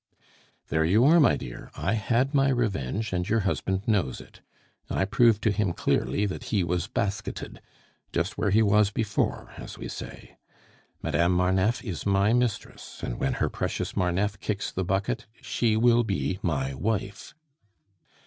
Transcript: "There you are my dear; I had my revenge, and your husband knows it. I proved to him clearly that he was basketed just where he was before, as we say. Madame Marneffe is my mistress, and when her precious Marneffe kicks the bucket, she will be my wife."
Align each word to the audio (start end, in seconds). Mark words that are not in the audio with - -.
"There 0.69 0.83
you 0.83 1.05
are 1.05 1.19
my 1.19 1.37
dear; 1.37 1.69
I 1.75 1.93
had 1.93 2.33
my 2.33 2.49
revenge, 2.49 3.13
and 3.13 3.29
your 3.29 3.41
husband 3.41 3.87
knows 3.87 4.19
it. 4.19 4.41
I 4.89 5.05
proved 5.05 5.43
to 5.43 5.51
him 5.51 5.73
clearly 5.73 6.25
that 6.25 6.45
he 6.45 6.63
was 6.63 6.87
basketed 6.87 7.61
just 8.11 8.35
where 8.35 8.49
he 8.49 8.63
was 8.63 8.89
before, 8.89 9.53
as 9.57 9.77
we 9.77 9.87
say. 9.87 10.37
Madame 11.03 11.33
Marneffe 11.33 11.83
is 11.83 12.03
my 12.03 12.33
mistress, 12.33 13.03
and 13.03 13.19
when 13.19 13.33
her 13.33 13.47
precious 13.51 13.95
Marneffe 13.95 14.39
kicks 14.39 14.71
the 14.71 14.83
bucket, 14.83 15.27
she 15.39 15.77
will 15.77 16.03
be 16.03 16.39
my 16.41 16.73
wife." 16.73 17.35